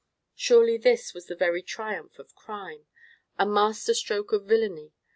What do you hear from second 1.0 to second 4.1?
was the very triumph of crime, a master